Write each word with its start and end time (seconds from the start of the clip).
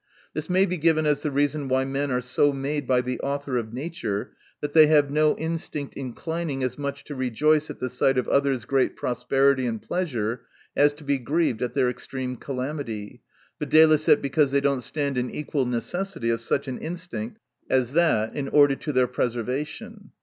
This 0.33 0.49
may 0.49 0.65
be 0.65 0.77
given 0.77 1.05
as 1.05 1.21
the 1.21 1.29
reason 1.29 1.67
why 1.67 1.85
men 1.85 2.09
are 2.09 2.21
so 2.21 2.51
made 2.51 2.87
by 2.87 3.01
the 3.01 3.19
Author 3.19 3.57
of 3.57 3.71
nature, 3.71 4.31
that 4.59 4.73
they 4.73 4.87
have 4.87 5.11
no 5.11 5.35
instinct 5.37 5.93
inclining 5.95 6.63
as 6.63 6.75
much 6.75 7.03
to 7.03 7.13
rejoice 7.13 7.69
at 7.69 7.77
the 7.77 7.87
sight 7.87 8.17
of 8.17 8.27
others' 8.27 8.65
great 8.65 8.95
prosperity 8.95 9.67
and 9.67 9.79
pleasure, 9.83 10.41
as 10.75 10.95
to 10.95 11.03
be 11.03 11.19
grieved 11.19 11.61
at 11.61 11.75
their 11.75 11.87
extreme 11.87 12.35
calamity, 12.35 13.21
viz., 13.59 14.05
because 14.19 14.49
they 14.49 14.61
do 14.61 14.69
not 14.69 14.81
stand 14.81 15.19
in 15.19 15.29
equal 15.29 15.67
necessity 15.67 16.31
of 16.31 16.41
such 16.41 16.67
an 16.67 16.79
instinct 16.79 17.37
as 17.69 17.93
that 17.93 18.35
in 18.35 18.47
order 18.47 18.75
to 18.75 18.91
their 18.91 19.05
preservation. 19.07 20.09